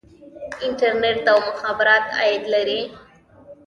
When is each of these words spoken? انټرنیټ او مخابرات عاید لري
انټرنیټ 0.65 1.17
او 1.31 1.37
مخابرات 1.49 2.05
عاید 2.17 2.43
لري 2.53 2.81